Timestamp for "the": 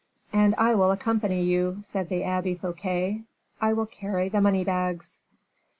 2.09-2.23, 4.29-4.41